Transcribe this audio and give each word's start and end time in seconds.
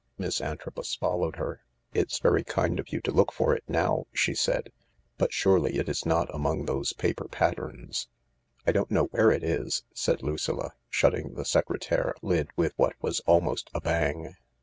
Miss 0.17 0.41
Antrobus 0.41 0.95
followed 0.95 1.35
her." 1.35 1.61
It's 1.93 2.17
very 2.17 2.43
kind 2.43 2.79
of 2.79 2.91
you 2.91 3.01
to 3.01 3.11
look 3.11 3.31
for 3.31 3.53
it 3.53 3.63
now," 3.67 4.07
she 4.11 4.33
said;" 4.33 4.71
but 5.19 5.31
surely 5.31 5.75
it's 5.77 6.07
not 6.07 6.33
among 6.33 6.65
those 6.65 6.91
paper 6.93 7.27
patterns?"" 7.27 8.07
I 8.65 8.71
don't 8.71 8.89
know 8.89 9.09
where 9.11 9.29
it 9.29 9.43
is," 9.43 9.83
said 9.93 10.23
Lucilla/ 10.23 10.71
shutting 10.89 11.35
the 11.35 11.45
secretaire 11.45 12.15
lid 12.23 12.49
with 12.55 12.73
what 12.77 12.95
was 12.99 13.19
almost 13.27 13.69
a 13.75 13.79
bang. 13.79 14.37